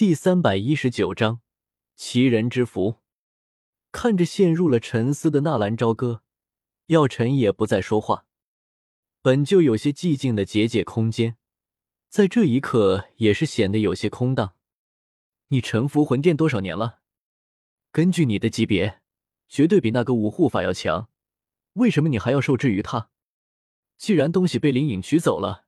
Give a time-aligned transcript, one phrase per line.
[0.00, 1.42] 第三百一十九章
[1.94, 3.00] 奇人之福。
[3.92, 6.22] 看着陷入了沉思的纳兰朝歌，
[6.86, 8.24] 药尘也不再说话。
[9.20, 11.36] 本就有些寂静的结界空间，
[12.08, 14.54] 在这一刻也是显得有些空荡。
[15.48, 17.00] 你沉浮魂殿多少年了？
[17.92, 19.02] 根据你的级别，
[19.50, 21.10] 绝对比那个五护法要强。
[21.74, 23.10] 为什么你还要受制于他？
[23.98, 25.66] 既然东西被林隐取走了，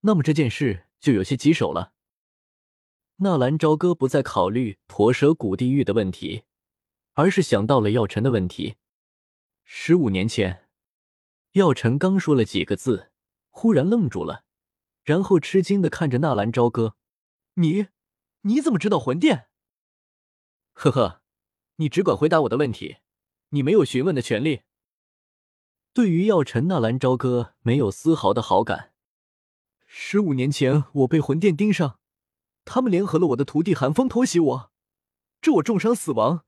[0.00, 1.94] 那么这件事就有些棘手了。
[3.22, 6.42] 纳兰朝歌不再考虑驼蛇谷地狱的问题，
[7.12, 8.74] 而是想到了药尘的问题。
[9.62, 10.66] 十五年前，
[11.52, 13.12] 药尘刚说了几个字，
[13.50, 14.44] 忽然愣住了，
[15.04, 16.96] 然后吃惊的看着纳兰朝歌
[17.54, 17.86] ：“你，
[18.40, 19.46] 你怎么知道魂殿？”
[20.74, 21.22] 呵呵，
[21.76, 22.96] 你只管回答我的问题，
[23.50, 24.62] 你没有询问的权利。
[25.92, 28.92] 对于药尘，纳兰朝歌没有丝毫的好感。
[29.86, 32.00] 十五年前，我被魂殿盯上，
[32.64, 34.72] 他们联合了我的徒弟寒风偷袭我，
[35.40, 36.44] 致我重伤死亡。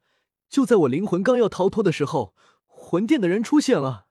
[0.48, 2.34] 就在我灵魂刚要逃脱的时候，
[2.66, 4.06] 魂殿的人出现了。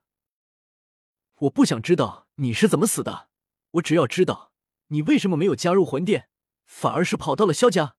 [1.36, 3.28] 我不想知道你是怎么死的，
[3.72, 4.52] 我只要知道
[4.88, 6.28] 你为什么没有加入魂殿，
[6.64, 7.96] 反而是跑到了萧家。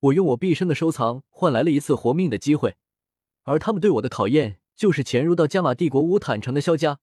[0.00, 2.76] 我用我毕生的收藏换来了一次活命的机会，
[3.42, 4.60] 而他们对我的考验。
[4.78, 7.00] 就是潜入到加玛帝国乌坦城的萧家，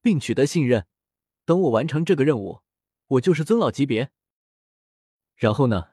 [0.00, 0.86] 并取得信任。
[1.44, 2.60] 等我完成这个任务，
[3.08, 4.12] 我就是尊老级别。
[5.38, 5.90] 然后呢？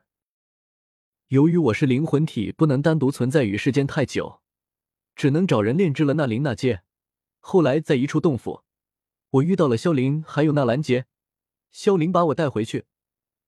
[1.28, 4.42] 由于我是灵魂体，不能单独存在于世间太久，
[5.16, 6.82] 只能找人炼制了那灵那戒。
[7.40, 8.64] 后来在一处洞府，
[9.30, 11.06] 我遇到了萧凌，还有那兰杰。
[11.70, 12.88] 萧凌把我带回去，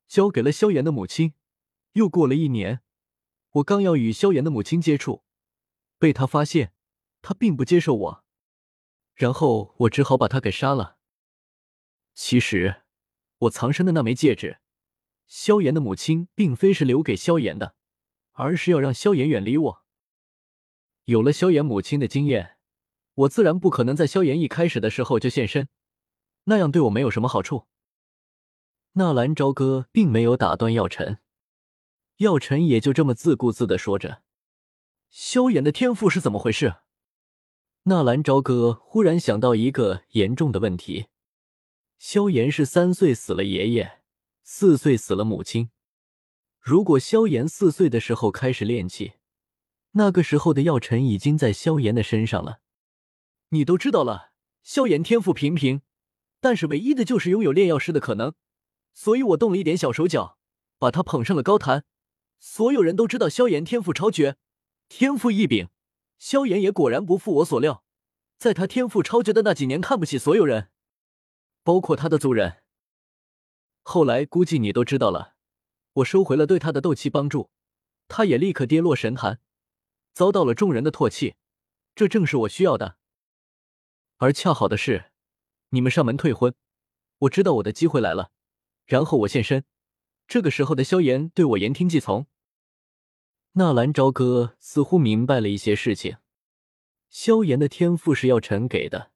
[0.08, 1.34] 交给了萧炎的母亲。
[1.94, 2.82] 又过了一年，
[3.54, 5.24] 我刚要与萧炎的母亲接触，
[5.98, 6.74] 被他发现。
[7.24, 8.24] 他并不接受我，
[9.16, 10.98] 然后我只好把他给杀了。
[12.14, 12.84] 其实，
[13.40, 14.60] 我藏身的那枚戒指，
[15.28, 17.76] 萧炎的母亲并非是留给萧炎的，
[18.32, 19.84] 而是要让萧炎远离我。
[21.04, 22.58] 有了萧炎母亲的经验，
[23.14, 25.70] 我自然不可能在萧炎一开始的时候就现身，
[26.46, 27.68] 那样对我没有什么好处。
[28.94, 31.20] 纳兰朝歌并没有打断药尘，
[32.18, 34.24] 药尘也就这么自顾自的说着
[35.10, 36.78] ：“萧炎的天赋是怎么回事？”
[37.84, 41.08] 纳兰朝歌忽然想到一个严重的问题：
[41.98, 44.02] 萧炎是三岁死了爷爷，
[44.50, 45.72] 四岁死了母亲。
[46.62, 49.16] 如果萧炎四岁的时候开始练气，
[49.92, 52.62] 那个时候的药尘已经在萧炎的身上了。
[53.50, 54.32] 你都知道了，
[54.64, 55.82] 萧炎天赋平平，
[56.40, 58.36] 但是唯一的就是拥有炼药师的可能，
[58.94, 60.38] 所以我动了一点小手脚，
[60.80, 61.84] 把他捧上了高坛。
[62.40, 64.38] 所有人都知道萧炎天赋超绝，
[64.88, 65.68] 天赋异禀。
[66.18, 67.84] 萧炎也果然不负我所料，
[68.38, 70.70] 在他天赋超绝的那几年，看不起所有人，
[71.66, 72.64] 包括他的族人。
[73.90, 75.36] 后来估计你都知道了，
[75.94, 77.52] 我收回了对他的斗气帮助，
[78.10, 79.40] 他也立刻跌落神坛，
[80.12, 81.36] 遭到了众人的唾弃。
[81.96, 82.98] 这正是我需要的。
[84.18, 85.12] 而恰好的是，
[85.70, 86.54] 你们上门退婚，
[87.20, 88.32] 我知道我的机会来了，
[88.86, 89.64] 然后我现身。
[90.28, 92.28] 这个时候的萧炎对我言听计从。
[93.54, 96.18] 纳兰朝歌似乎明白了一些事情。
[97.10, 99.14] 萧炎的天赋是药尘给的，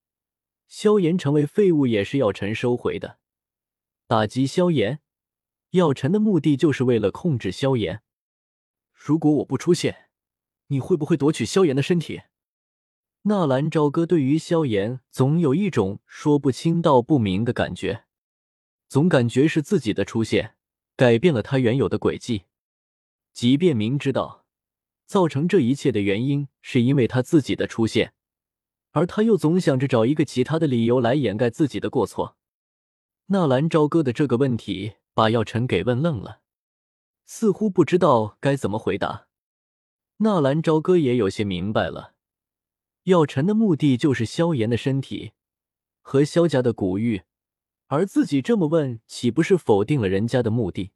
[0.70, 3.20] 萧炎成为废物也是药尘收回的。
[4.12, 5.00] 打击萧炎，
[5.70, 8.02] 药尘的目的就是为了控制萧炎。
[8.92, 10.10] 如果我不出现，
[10.68, 12.24] 你会不会夺取萧炎的身体？
[13.22, 18.04] 纳兰朝歌对于萧炎总有一种说不清道不明的感觉，
[18.90, 20.56] 总感觉是自己的出现
[20.98, 22.44] 改变了他原有的轨迹。
[23.32, 24.46] 即便明知道
[25.06, 28.14] 造成这一切的原因是因为他自己的出现，
[28.92, 32.36] 而他又总想着找一个其他的理由来掩盖自己的过错。
[33.32, 36.42] 纳兰朝歌的这个问题把药尘给问愣了，
[37.26, 39.30] 似乎不知道该怎么回答。
[40.18, 42.16] 纳兰朝歌也有些明白了，
[43.04, 45.32] 药尘的目的就是萧炎的身体
[46.02, 47.22] 和萧家的古玉，
[47.88, 50.92] 而自己这么问，岂不是否定了人家的目的？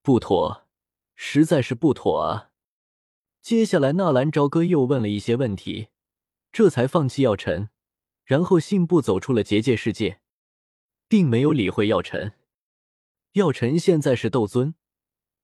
[0.00, 0.66] 不妥。
[1.14, 2.48] 实在是不妥啊！
[3.42, 5.88] 接下来，纳兰朝歌又问了一些问题，
[6.50, 7.68] 这才放弃药尘，
[8.24, 10.20] 然后信步走出了结界世界，
[11.12, 12.32] 并没有理会药尘。
[13.32, 14.74] 药尘现在是斗尊，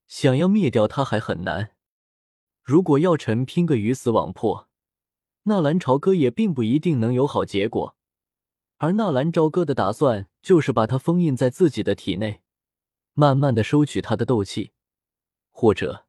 [0.07, 1.75] 想要灭掉他还很难。
[2.63, 4.67] 如果药尘拼个鱼死网破，
[5.43, 7.95] 纳兰朝歌也并不一定能有好结果。
[8.77, 12.41] 而纳兰朝歌的打算就是把他封印在自己的体内，
[13.13, 14.71] 慢慢的收取他的斗气。
[15.51, 16.07] 或者，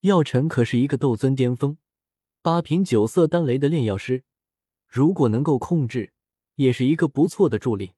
[0.00, 1.78] 药尘可是一个斗尊巅峰、
[2.42, 4.24] 八品九色丹雷的炼药师，
[4.86, 6.12] 如果能够控制，
[6.56, 7.92] 也是一个不错的助力。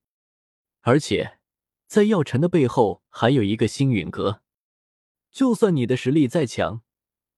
[0.82, 1.38] 而且，
[1.86, 4.42] 在药尘的背后还有一个星陨阁，
[5.30, 6.82] 就算你的实力再强，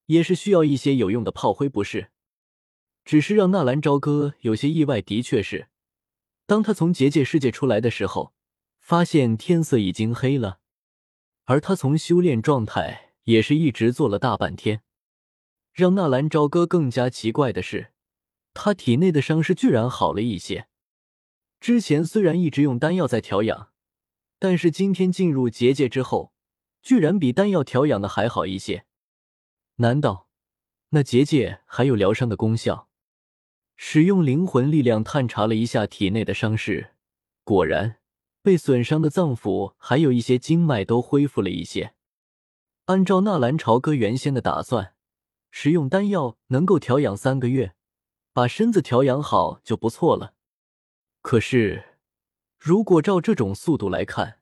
[0.06, 2.10] 也是需要一些有用的炮灰，不是？
[3.04, 5.68] 只是让纳兰朝歌有些意外，的确是，
[6.46, 8.32] 当他从结界世界出来的时候，
[8.80, 10.60] 发现天色已经黑了，
[11.44, 14.82] 而他从修炼状态也是一直坐了大半天。
[15.72, 17.92] 让纳兰朝歌更加奇怪的是，
[18.54, 20.68] 他体内的伤势居然好了一些。
[21.64, 23.70] 之前虽然一直用丹药在调养，
[24.38, 26.34] 但是今天进入结界之后，
[26.82, 28.84] 居然比丹药调养的还好一些。
[29.76, 30.28] 难道
[30.90, 32.90] 那结界还有疗伤的功效？
[33.76, 36.90] 使用灵魂力量探查了一下体内的伤势，
[37.44, 37.96] 果然
[38.42, 41.94] 被损伤的脏腑还有一些经脉都恢复了一些。
[42.84, 44.92] 按照纳兰朝歌原先的打算。
[45.50, 47.74] 使用丹药能够调养三个月，
[48.34, 50.33] 把身子调养好就不错了。
[51.24, 51.96] 可是，
[52.58, 54.40] 如果照这种速度来看，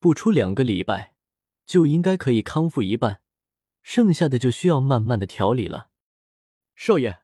[0.00, 1.14] 不出两个礼拜
[1.64, 3.22] 就应该可以康复一半，
[3.82, 5.90] 剩下的就需要慢慢的调理了。
[6.74, 7.20] 少爷，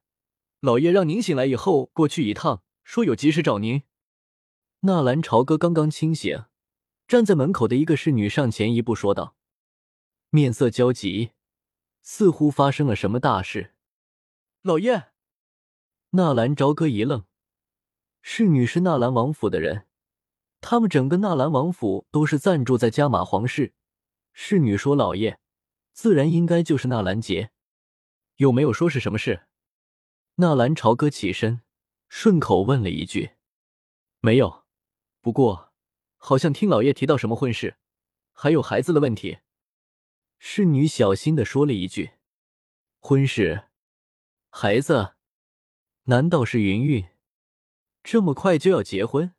[0.61, 3.82] 老爷让您醒来以后过去一趟，说有急事找您。
[4.82, 6.44] 纳兰朝歌刚刚清醒，
[7.08, 9.35] 站在门口的一个侍女上前一步说道，
[10.31, 11.32] 面色焦急。
[12.00, 13.75] 似乎发生了什么大事，
[14.62, 15.08] 老爷。
[16.11, 17.25] 纳兰朝歌一愣，
[18.26, 19.87] 侍女是纳兰王府的人，
[20.62, 23.75] 他们整个纳兰王府都是暂住在加玛皇室。
[24.32, 25.38] 侍女说：“老爷，
[25.93, 27.50] 自然应该就是纳兰杰。”
[28.37, 29.43] 有没有说是什么事？
[30.37, 31.61] 纳兰朝歌起身，
[32.09, 33.32] 顺口问了一句
[34.21, 34.65] ：“没有，
[35.21, 35.75] 不过
[36.17, 37.76] 好像听老爷提到什么婚事，
[38.32, 39.41] 还有孩子的问题。”
[40.41, 42.12] 侍女小心的说了一句
[43.00, 43.65] ：“婚事，
[44.49, 45.12] 孩子，
[46.05, 47.06] 难道是云云？
[48.04, 49.34] 这么快就要结婚？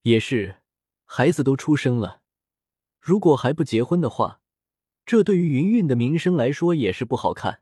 [0.00, 0.62] 也是，
[1.04, 2.22] 孩子都出生了，
[2.98, 4.40] 如果还不结婚的话，
[5.04, 7.60] 这对于云云的名声来说也是不好看。”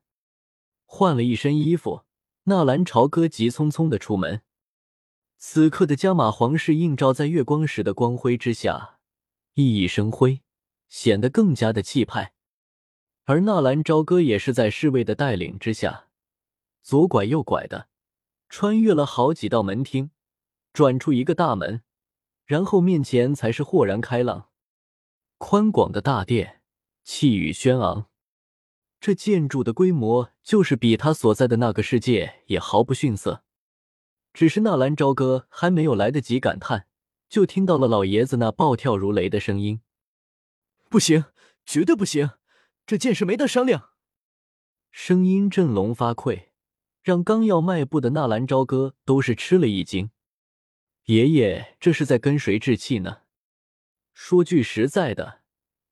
[0.86, 2.04] 换了一身衣服，
[2.44, 4.42] 纳兰朝歌急匆匆的出门。
[5.36, 9.00] 此刻的加玛皇室映照在月光时的光辉之下，
[9.54, 10.42] 熠熠生辉，
[10.88, 12.34] 显得更加的气派。
[13.24, 16.08] 而纳兰朝歌也是在侍卫的带领之下，
[16.82, 17.88] 左拐右拐的，
[18.56, 20.12] 穿越了好几道门厅，
[20.72, 21.82] 转出一个大门，
[22.44, 24.48] 然后面前才是豁然开朗、
[25.38, 26.62] 宽广的大殿，
[27.02, 28.08] 气宇轩昂。
[29.00, 33.42] 这建筑的规模就是比他所在的那个世界也毫不逊色。
[34.32, 36.86] 只是纳兰朝歌还没有来得及感叹，
[37.28, 39.80] 就听到了老爷子那暴跳如雷的声音
[40.88, 41.24] ：“不行，
[41.66, 42.30] 绝对不行！”
[42.86, 43.90] 这件事没得商量。
[44.92, 46.50] 声音振聋发聩，
[47.04, 50.10] 让刚要迈步的纳兰朝歌都是吃了一惊。
[51.04, 53.24] 爷爷这是在跟谁置气呢？
[54.14, 55.42] 说句实在的，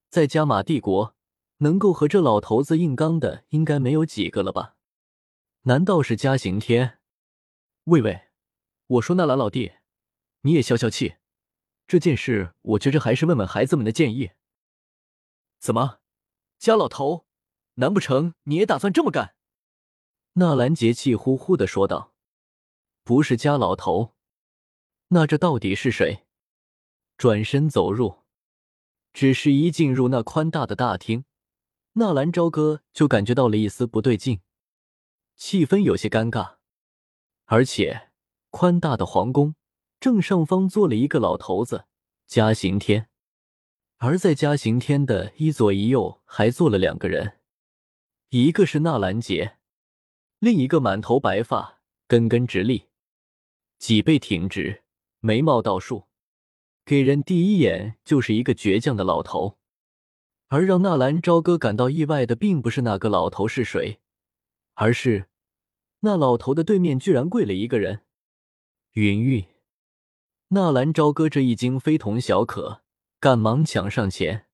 [0.09, 1.15] 在加玛帝国，
[1.59, 4.77] 能够和这老头子硬刚的，应该没有几个了吧？
[5.65, 6.99] 难道是嘉刑天？
[7.85, 8.29] 喂喂，
[8.87, 9.73] 我说纳兰老弟，
[10.41, 11.17] 你也消消气。
[11.87, 14.31] 这件事，我觉着还是问问孩子们的建议。
[15.59, 15.99] 怎么？
[16.59, 17.27] 家老头，
[17.75, 19.35] 难不成你也打算这么干？
[20.35, 22.15] 纳兰杰气呼呼的说道
[23.05, 24.15] ：“不是家老头，
[25.09, 26.25] 那这到底是谁？”
[27.19, 28.21] 转身走入，
[29.13, 31.25] 只是一进入那宽大的大厅，
[31.93, 34.41] 纳兰朝歌就感觉到了一丝不对劲，
[35.37, 36.57] 气氛有些尴尬。
[37.45, 38.11] 而且，
[38.49, 39.55] 宽大的皇宫
[40.01, 41.85] 正上方坐了一个老头子，
[42.27, 43.11] 嘉行天。
[43.99, 47.39] 而在嘉行天的一左一右还坐了两个人，
[48.31, 49.59] 一个是纳兰杰，
[50.43, 52.89] 另一个满头白发，根根直立，
[53.79, 54.83] 脊背挺直，
[55.21, 56.09] 眉毛倒竖，
[56.85, 59.57] 给人第一眼就是一个倔强的老头。
[60.49, 64.01] 而让纳兰朝歌感到意外的，并不是那个老头是谁，
[64.75, 65.29] 而是
[66.01, 68.01] 那老头的对面居然跪了一个人——
[68.95, 69.45] 云玉。
[70.49, 72.83] 纳兰朝歌这一惊非同小可。
[73.21, 74.49] 赶忙抢上前，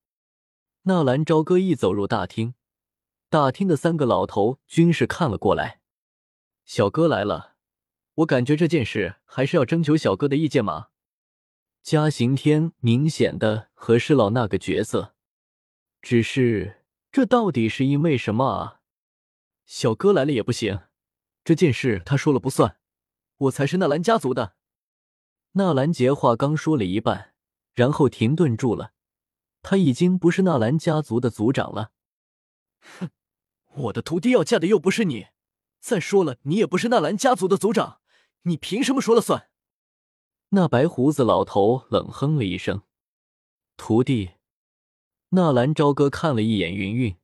[0.83, 2.53] 纳兰朝歌一走入大厅，
[3.31, 5.78] 大厅的三个老头均是看了过来。
[6.69, 7.55] 小哥来了，
[8.17, 10.89] 我感觉这件事还是要征求小哥的意见嘛。
[11.83, 15.15] 嘉刑天明显的和施老那个角色，
[16.03, 18.81] 只是这到底是因为什么啊？
[19.65, 20.81] 小哥来了也不行，
[21.43, 22.77] 这件事他说了不算，
[23.39, 24.55] 我才是纳兰家族的。
[25.53, 27.33] 纳兰杰话刚说了一半。
[27.73, 28.93] 然后停顿住了，
[29.63, 31.93] 他已经不是纳兰家族的族长了。
[33.01, 33.09] 哼，
[33.75, 35.29] 我的徒弟要嫁的又不是你，
[35.81, 38.01] 再说了，你也不是纳兰家族的族长，
[38.43, 39.49] 你凭什么说了算？
[40.51, 42.83] 那白胡子老头冷哼了一声
[43.77, 44.31] ：“徒弟，
[45.31, 47.17] 纳兰朝歌看了一眼云云，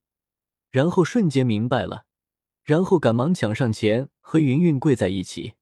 [0.71, 2.05] 然后瞬间明白了，
[2.63, 5.55] 然后赶忙抢上前和云云跪在一起。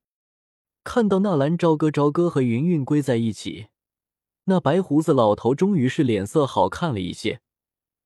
[0.84, 3.68] 看到纳兰朝歌、朝歌和云云跪在一起，
[4.44, 7.40] 那白胡子老头终于是脸色好看了一些，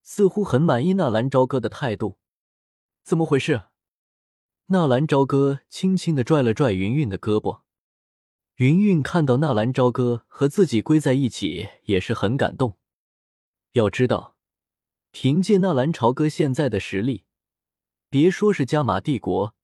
[0.03, 2.19] 似乎很满意纳兰朝歌的态度。
[3.03, 3.63] 怎么回事？
[4.69, 7.61] 纳兰朝歌轻轻的拽了拽云云的胳膊。
[8.57, 12.77] 云云看到纳兰朝歌和自己跪在一起，也是很感动。
[13.75, 14.35] 要知道，
[15.13, 17.23] 凭借纳兰朝歌现在的实力，
[18.11, 19.55] 别说是加玛帝国，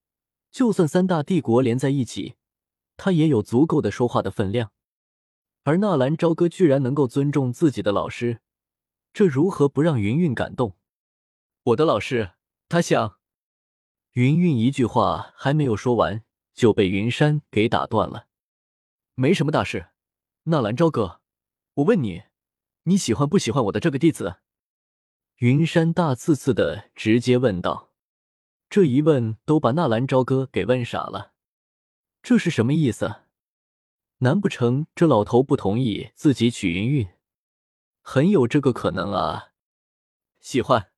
[0.52, 2.36] 就算三大帝国连在一起。
[2.96, 4.70] 他也有足够的说话的分量，
[5.64, 8.40] 而纳兰朝歌居然能够尊重自己的老师，
[9.12, 10.76] 这如何不让云云感动？
[11.64, 12.34] 我的老师，
[12.68, 13.21] 他想……
[14.12, 18.26] 云韵一句话还没有说完，就被云山给打断了。
[19.14, 19.88] 没什么大事，
[20.44, 21.22] 纳兰朝歌，
[21.74, 22.24] 我问你，
[22.82, 24.36] 你喜欢不喜欢我的这个弟子？
[25.36, 27.90] 云山大刺刺的直接问道，
[28.68, 31.32] 这一问都把纳兰朝歌给问傻了。
[32.22, 33.22] 这是什么意思？
[34.18, 37.08] 难不成这老头不同意自己娶云韵？
[38.02, 39.52] 很有这个可能啊！
[40.38, 40.91] 喜欢。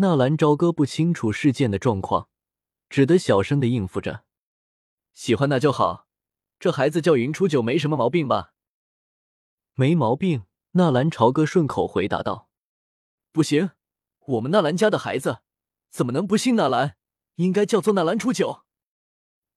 [0.00, 2.30] 纳兰朝歌不清楚事件的状况，
[2.88, 4.24] 只得小声的应付着
[5.12, 6.08] ：“喜欢那就好。
[6.58, 8.54] 这孩子叫云初九，没什么毛病吧
[9.76, 12.48] ？”“没毛病。”纳兰朝歌顺口回答道。
[13.30, 13.72] “不行，
[14.20, 15.40] 我们纳兰家的孩子
[15.90, 16.96] 怎么能不姓纳兰？
[17.34, 18.62] 应该叫做纳兰初九。”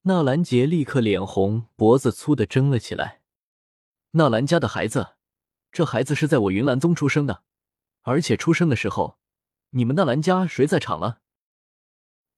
[0.04, 3.22] 纳兰杰立刻脸红，脖子粗的争了起来。
[4.12, 5.16] 纳兰家的孩子，
[5.72, 7.44] 这孩子是在我云岚宗出生的，
[8.02, 9.18] 而且出生的时候，
[9.76, 11.20] 你们纳兰家谁在场了？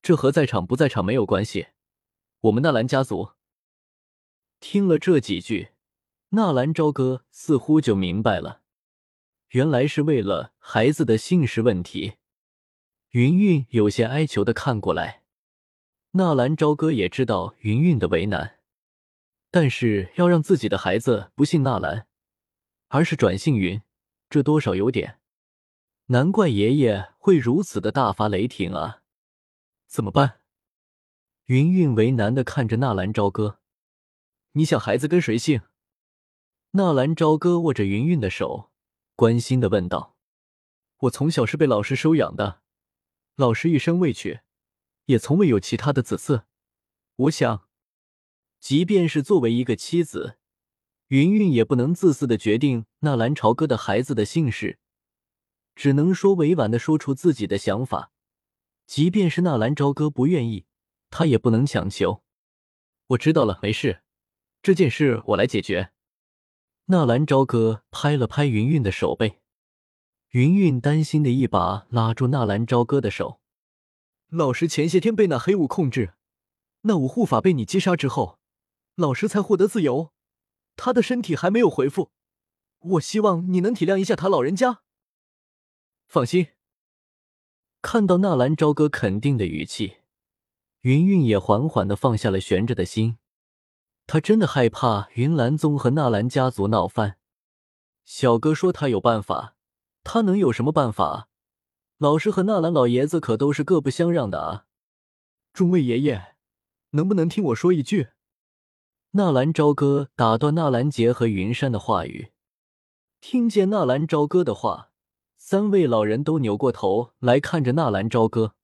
[0.02, 1.68] 这和在场不在场没有关系。
[2.40, 3.34] 我们纳兰家族
[4.62, 5.72] 听了这几句，
[6.30, 8.62] 纳兰朝歌似乎就明白了，
[9.50, 12.14] 原来是为了孩子的姓氏问题。
[13.10, 15.24] 云云有些哀求的看过来。
[16.12, 18.60] 纳兰朝歌也知道云云的为难，
[19.52, 22.08] 但是要让自己的孩子不姓纳兰，
[22.88, 23.82] 而是转姓云，
[24.30, 25.20] 这多少有点……
[26.08, 29.02] 难怪爷爷会如此的大发雷霆啊！
[29.88, 30.42] 怎么办？
[31.46, 33.60] 云云为难的看着纳兰朝歌，
[34.52, 35.62] 你想孩子跟谁姓？
[36.72, 38.72] 纳兰朝歌握着云云的手，
[39.16, 40.16] 关心的问道
[41.02, 42.62] ：“我从小是被老师收养的，
[43.36, 44.42] 老师一生未娶。”
[45.06, 46.46] 也从未有其他的子嗣，
[47.16, 47.68] 我想，
[48.60, 50.38] 即便是作为一个妻子，
[51.10, 54.80] 云云也不能自私的决定纳兰朝歌的孩子的姓氏，
[55.76, 58.12] 只能说委婉的说出自己的想法。
[58.88, 60.66] 即便是纳兰朝歌不愿意，
[61.10, 62.24] 他也不能强求。
[63.08, 64.02] 我知道了，没事，
[64.62, 65.92] 这件事我来解决。
[66.86, 69.42] 纳兰朝歌拍了拍云云的手背，
[70.32, 73.40] 云云担心的一把拉住纳兰朝歌的手。
[74.30, 76.14] 老师前些天被那黑雾控制，
[76.82, 78.40] 那五护法被你击杀之后，
[78.96, 80.12] 老师才获得自由。
[80.76, 82.12] 他的身体还没有恢复，
[82.80, 84.82] 我希望你能体谅一下他老人家。
[86.08, 86.48] 放心。
[87.82, 89.98] 看到纳兰朝歌肯定的语气，
[90.82, 93.18] 云云也缓缓的放下了悬着的心。
[94.08, 97.18] 他真的害怕云岚宗和纳兰家族闹翻。
[98.04, 99.56] 小哥说他有办法，
[100.04, 101.28] 他能有什么办法？
[101.98, 104.66] 老师和纳兰老爷子可都是各不相让的啊！
[105.54, 106.36] 众位爷爷，
[106.92, 108.10] 能不能听我说一句？
[109.12, 112.32] 纳兰朝歌打断纳兰杰和云山的话语。
[113.22, 114.92] 听见纳兰朝歌的话，
[115.48, 118.56] 三位老人都扭过头来看着纳兰朝歌。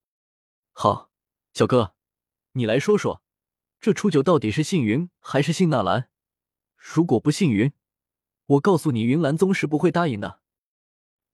[0.71, 1.11] 好，
[1.53, 1.93] 小哥，
[2.53, 3.21] 你来说说，
[3.79, 6.09] 这初九到底是姓云还是姓纳兰？
[6.75, 7.71] 如果不姓云，
[8.47, 10.39] 我告诉你，云岚宗是不会答应的。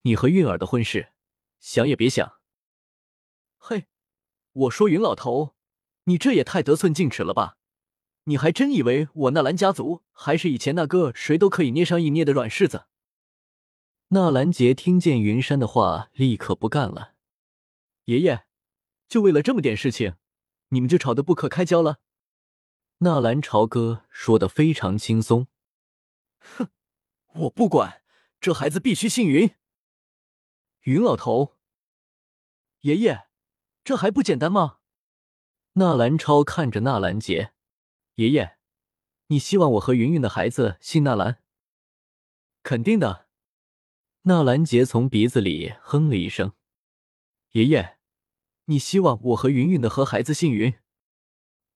[0.01, 1.13] 你和韵儿的婚事。
[1.61, 2.39] 想也别想！
[3.57, 3.87] 嘿，
[4.51, 5.55] 我说云老头，
[6.03, 7.55] 你这也太得寸进尺了吧？
[8.25, 12.87] 你还真以为我纳兰家族还是以前那个谁都可以捏上一捏的软柿子？
[14.09, 17.15] 纳兰杰听见云山的话，立刻不干了。
[18.05, 18.45] 爷爷，
[19.09, 20.15] 就为了这么点事情，
[20.69, 21.99] 你们就吵得不可开交了？
[22.99, 25.47] 纳兰朝歌说的非常轻松。
[26.39, 26.69] 哼，
[27.33, 28.01] 我不管，
[28.39, 29.53] 这孩子必须姓云。
[30.83, 31.57] 云老头，
[32.83, 33.27] 爷爷，
[33.83, 34.77] 这还不简单吗？
[35.73, 37.51] 纳兰超看着纳兰杰，
[38.15, 38.57] 爷爷，
[39.27, 41.43] 你希望我和云云的孩子姓纳兰？
[42.63, 43.26] 肯定的。
[44.27, 46.51] 纳兰杰从鼻子里哼了一声。
[47.51, 47.97] 爷爷，
[48.65, 50.77] 你希望我和云云的和孩子姓云？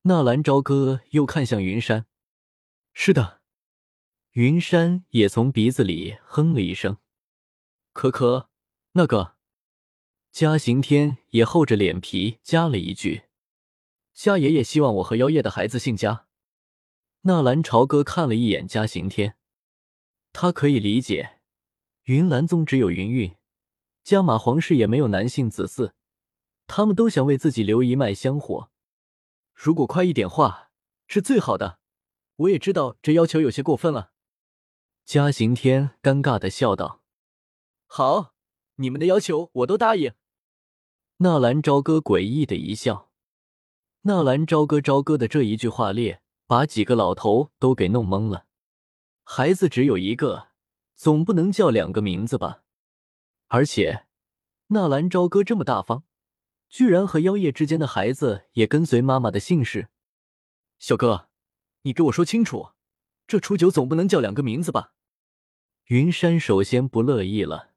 [0.01, 2.07] 纳兰朝歌又看向云山。
[2.91, 3.39] 是的。
[4.31, 6.97] 云山也从鼻子里哼了一声。
[7.93, 8.49] 可可。
[8.91, 9.37] 那个，
[10.33, 13.23] 嘉行天也厚着脸皮加了一句
[14.11, 16.27] ：“嘉爷爷希望我和妖夜的孩子姓嘉。”
[17.23, 19.37] 纳兰朝歌看了一眼嘉行天，
[20.33, 21.39] 他可以理解，
[22.03, 23.35] 云岚宗只有云韵，
[24.03, 25.91] 加马皇室也没有男性子嗣，
[26.67, 28.69] 他们都想为自己留一脉香火。
[29.53, 30.71] 如果快一点话
[31.07, 31.79] 是最好的。
[32.37, 34.11] 我也知道这要求有些过分了。
[35.05, 37.03] 嘉行天尴尬的笑道
[37.85, 38.33] ：“好，
[38.75, 40.13] 你们的要求我都答应。”
[41.17, 43.11] 纳兰朝歌诡异的一笑，
[44.01, 46.21] 纳兰朝歌朝歌的这一句话列。
[46.47, 48.45] 把几个老头都给弄懵了。
[49.23, 50.49] 孩子只有一个，
[51.01, 52.61] 总不能叫两个名字吧？
[53.47, 54.05] 而且
[54.67, 56.03] 纳兰朝歌这么大方，
[56.69, 59.89] 居然和妖夜之间的孩子也跟随妈妈的姓氏。
[60.77, 61.27] 小哥，
[61.81, 62.73] 你给我说清楚，
[63.25, 64.93] 这初九总不能叫两个名字吧？
[65.85, 67.71] 云山首先不乐意了。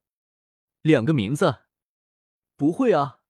[0.83, 1.61] 两个名字？
[2.55, 3.21] 不会啊。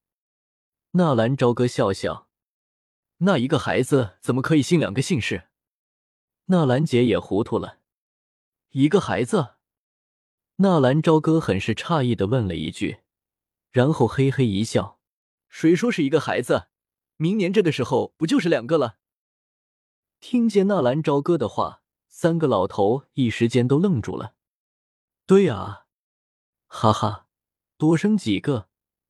[0.91, 2.27] 纳兰朝歌笑笑。
[3.19, 5.47] 那一个孩子怎么可以姓两个姓氏？
[6.47, 7.79] 纳兰姐也糊涂了。
[8.71, 9.54] 一个孩子？
[10.57, 12.99] 纳兰朝歌很是诧异的问了一句，
[13.71, 14.99] 然后嘿嘿一笑
[15.49, 16.67] ：“谁说是一个孩子？
[17.17, 18.95] 明年这个时候不就是两个了？”
[20.21, 24.35] 听见纳兰朝歌的话，三个老头一时间都愣住了。
[25.25, 25.87] 对啊，
[26.67, 27.27] 哈哈，
[27.77, 28.69] 多生几个，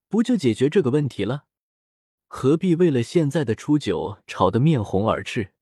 [0.10, 1.44] 不就解决这个问题了？
[2.26, 5.54] 何必为了现在的初九吵得面红耳赤？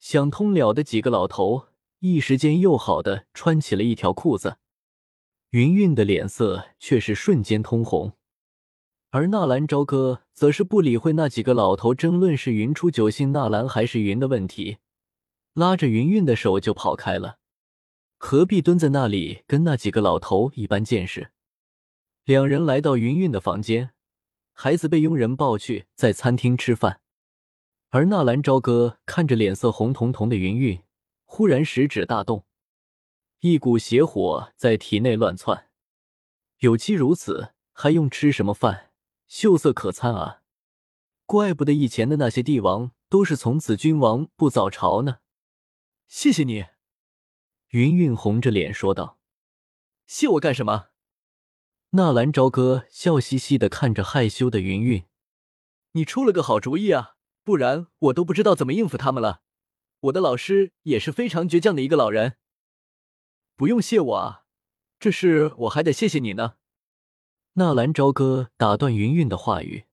[0.00, 1.68] 想通了的几个老头
[1.98, 4.56] 一时间又好的穿起了一条裤子。
[5.54, 8.14] 云韵的脸色却是瞬间通红，
[9.10, 14.78] 而纳兰朝歌则是不理会那几个老头争论是云初九姓纳兰还是云的问题，
[15.52, 17.38] 拉着云韵的手就跑开了。
[18.18, 21.30] 何必蹲在那里跟那几个老头一般见识？
[22.24, 23.90] 两人来到云韵的房间。
[24.54, 27.00] 孩子被佣人抱去在餐厅吃饭，
[27.90, 30.82] 而纳兰朝歌看着脸色红彤彤的云韵，
[31.24, 32.44] 忽然食指大动，
[33.46, 35.68] 一股邪火在体内乱窜。
[36.60, 38.90] 有妻如此，还用吃什么饭？
[39.26, 40.40] 秀色可餐啊！
[41.26, 45.18] 怪不得以前的那些帝王都是从此君王不早朝呢。
[46.08, 46.64] 谢谢你，
[47.68, 49.18] 云韵红着脸说道
[50.08, 50.86] ：“谢我干什么？”
[51.92, 55.04] 纳兰朝歌笑嘻嘻的看着害羞的云云，
[55.92, 59.42] 你出了个好主意啊，不然我都不知道怎么应付他们了。
[60.00, 62.38] 我的老师也是非常倔强的一个老人。
[63.56, 64.44] 不用谢我啊，
[64.98, 66.54] 这事我还得谢谢你呢。
[67.52, 69.84] 纳兰朝歌打断云云的话语，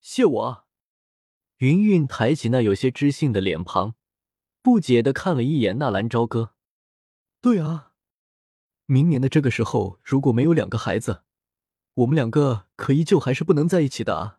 [0.00, 0.64] 谢我？
[1.56, 3.96] 云云抬起那有些知性的脸庞，
[4.62, 6.54] 不解的看了一眼纳兰朝歌。
[7.40, 7.92] 对啊。
[8.86, 11.24] 明年的这个时候，如果没有两个孩子，
[11.94, 14.38] 我们两个可依旧还是不能在一起的啊！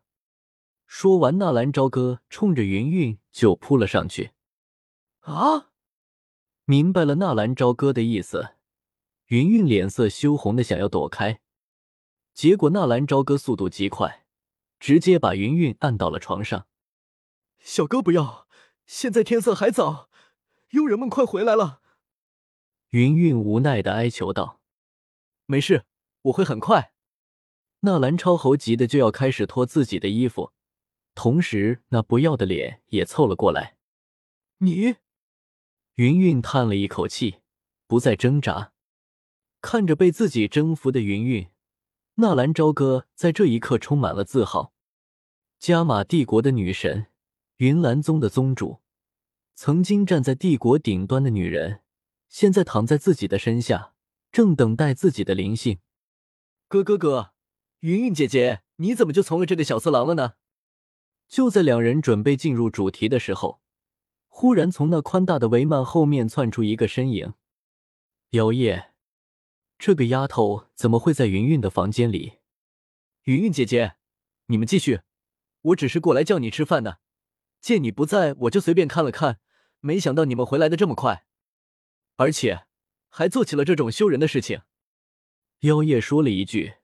[0.88, 4.32] 说完，纳兰朝歌冲着云云就扑了上去。
[5.20, 5.72] 啊！
[6.70, 8.50] 明白了纳兰朝歌的意思，
[9.30, 11.42] 云云脸色羞红的想要躲开，
[12.36, 14.28] 结果纳兰朝歌速度极快，
[14.80, 16.68] 直接把云云按到了床上。
[17.58, 18.48] 小哥不要，
[18.86, 20.12] 现在天色还早，
[20.70, 21.82] 佣人们快回来了。
[22.92, 24.62] 云云无奈的哀求道
[25.48, 25.86] ：“没事，
[26.22, 26.94] 我会很快。”
[27.82, 30.52] 纳兰超侯急的就要开始脱自己的衣服，
[31.16, 33.78] 同时那不要的脸也凑了过来。
[34.60, 34.98] 你，
[36.00, 37.40] 云云叹了一口气，
[37.86, 38.72] 不再挣扎，
[39.60, 41.50] 看着被自己征服的云云，
[42.16, 44.72] 纳兰朝歌在这一刻充满了自豪。
[45.60, 47.08] 加玛帝国的女神，
[47.58, 48.80] 云岚宗的宗主，
[49.56, 51.82] 曾经站在帝国顶端的女人。
[52.30, 53.94] 现在躺在自己的身下，
[54.32, 55.80] 正等待自己的灵性。
[56.70, 57.34] 哥哥哥，
[57.82, 60.36] 云云姐姐，你怎么就从了这个小色狼了呢？
[61.28, 63.60] 就在两人准备进入主题的时候，
[64.40, 67.34] 忽然从那宽大的帷幔后面窜出一个身影。
[68.30, 68.94] 妖夜，
[69.78, 72.38] 这个丫头怎么会在云云的房间里？
[73.24, 73.98] 云云姐姐，
[74.46, 75.02] 你们继续，
[75.62, 77.00] 我只是过来叫你吃饭的。
[77.60, 79.42] 见你不在，我就随便看了看，
[79.82, 81.26] 没想到你们回来的这么快。
[82.16, 82.66] 而且
[83.10, 84.62] 还做起了这种羞人的事情，
[85.64, 86.76] 妖夜说了一句，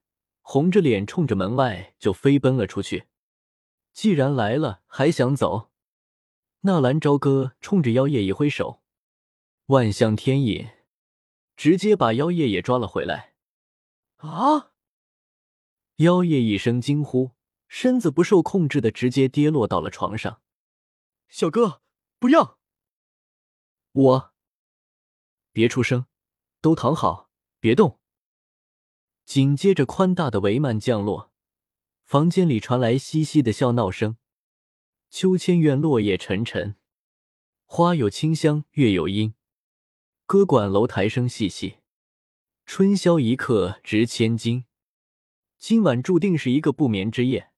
[0.41, 3.06] 红着脸冲着门外就飞奔了出去。
[3.94, 5.72] 既然来了，还想走？
[6.65, 8.82] 纳兰朝歌冲着妖夜一挥手，
[9.67, 10.67] 万象天引，
[11.56, 13.36] 直接把妖夜也抓了回来。
[14.15, 14.71] 啊！
[15.97, 17.34] 妖夜一声惊呼，
[17.67, 20.41] 身子不受控制的直接跌落到了床上。
[21.30, 21.84] 小哥，
[22.17, 22.58] 不要！
[23.91, 24.34] 我。
[25.51, 26.08] 别出声，
[26.62, 27.99] 都躺好，别动。
[29.23, 31.32] 紧接着，宽大的帷幔降落，
[32.04, 34.17] 房间里传来嘻嘻的笑闹声。
[35.10, 36.76] 秋千院落叶沉沉，
[37.63, 39.34] 花有清香，月有阴，
[40.26, 41.78] 歌管楼台声细细。
[42.65, 44.65] 春宵一刻值千金，
[45.58, 47.52] 今晚注定是一个不眠之夜。